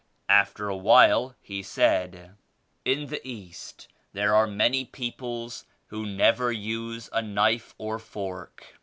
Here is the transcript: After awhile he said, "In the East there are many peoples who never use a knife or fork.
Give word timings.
After 0.29 0.67
awhile 0.67 1.35
he 1.43 1.61
said, 1.61 2.35
"In 2.83 3.09
the 3.09 3.21
East 3.23 3.87
there 4.13 4.33
are 4.33 4.47
many 4.47 4.83
peoples 4.83 5.65
who 5.89 6.07
never 6.07 6.51
use 6.51 7.07
a 7.13 7.21
knife 7.21 7.75
or 7.77 7.99
fork. 7.99 8.79